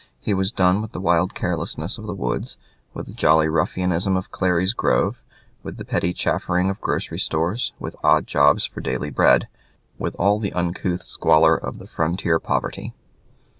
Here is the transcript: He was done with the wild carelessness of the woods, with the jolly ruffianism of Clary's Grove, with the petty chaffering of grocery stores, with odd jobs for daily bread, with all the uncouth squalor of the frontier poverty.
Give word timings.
He 0.19 0.33
was 0.33 0.51
done 0.51 0.81
with 0.81 0.93
the 0.93 0.99
wild 0.99 1.35
carelessness 1.35 1.99
of 1.99 2.07
the 2.07 2.15
woods, 2.15 2.57
with 2.91 3.05
the 3.05 3.13
jolly 3.13 3.47
ruffianism 3.47 4.17
of 4.17 4.31
Clary's 4.31 4.73
Grove, 4.73 5.21
with 5.61 5.77
the 5.77 5.85
petty 5.85 6.11
chaffering 6.11 6.71
of 6.71 6.81
grocery 6.81 7.19
stores, 7.19 7.71
with 7.77 7.95
odd 8.03 8.25
jobs 8.25 8.65
for 8.65 8.81
daily 8.81 9.11
bread, 9.11 9.47
with 9.99 10.15
all 10.15 10.39
the 10.39 10.53
uncouth 10.53 11.03
squalor 11.03 11.55
of 11.55 11.77
the 11.77 11.85
frontier 11.85 12.39
poverty. 12.39 12.95